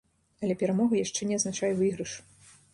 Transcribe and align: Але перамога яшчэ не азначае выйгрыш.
Але 0.45 0.55
перамога 0.61 0.97
яшчэ 1.05 1.29
не 1.33 1.39
азначае 1.43 1.73
выйгрыш. 1.85 2.19